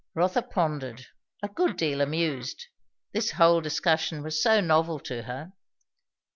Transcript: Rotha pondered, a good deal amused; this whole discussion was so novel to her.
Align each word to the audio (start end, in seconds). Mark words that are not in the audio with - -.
Rotha 0.15 0.41
pondered, 0.41 1.05
a 1.43 1.47
good 1.47 1.77
deal 1.77 2.01
amused; 2.01 2.65
this 3.11 3.33
whole 3.33 3.61
discussion 3.61 4.23
was 4.23 4.41
so 4.41 4.59
novel 4.59 4.99
to 5.01 5.21
her. 5.21 5.53